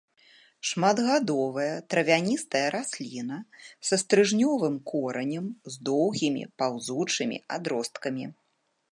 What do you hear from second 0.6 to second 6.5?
Шматгадовая травяністая расліна са стрыжнёвым коранем з доўгімі